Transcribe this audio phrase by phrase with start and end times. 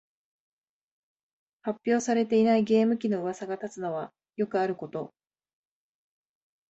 [1.61, 5.13] 発表されていないゲーム機のうわさが立つのはよくあること